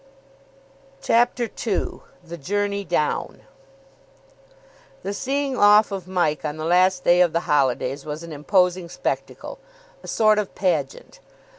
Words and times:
CHAPTER 1.03 1.43
II 1.43 1.99
THE 2.23 2.35
JOURNEY 2.35 2.85
DOWN 2.85 3.41
The 5.03 5.13
seeing 5.13 5.55
off 5.55 5.91
of 5.91 6.07
Mike 6.07 6.43
on 6.43 6.57
the 6.57 6.65
last 6.65 7.03
day 7.03 7.21
of 7.21 7.33
the 7.33 7.41
holidays 7.41 8.03
was 8.03 8.23
an 8.23 8.33
imposing 8.33 8.89
spectacle, 8.89 9.59
a 10.01 10.07
sort 10.07 10.39
of 10.39 10.55
pageant. 10.55 11.19